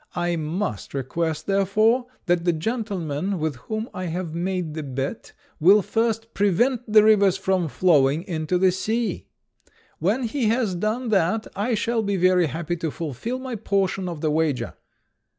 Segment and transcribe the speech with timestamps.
[0.15, 5.83] I must request, therefore, that the gentleman with whom I have made the bet will
[5.83, 9.27] first prevent the rivers from flowing into the sea.
[9.99, 14.21] When he has done that, I shall be very happy to fulfil my portion of
[14.21, 14.73] the wager."